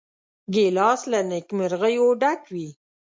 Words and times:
ګیلاس 0.53 1.01
له 1.11 1.19
نیکمرغیو 1.29 2.07
ډک 2.21 2.41
وي. 2.53 2.69